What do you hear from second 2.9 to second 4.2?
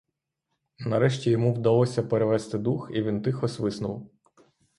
і він тихо свиснув.